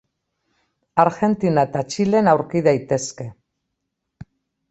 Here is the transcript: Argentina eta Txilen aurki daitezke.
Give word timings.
Argentina 1.01 1.65
eta 1.67 1.83
Txilen 1.91 2.29
aurki 2.33 2.63
daitezke. 2.69 3.27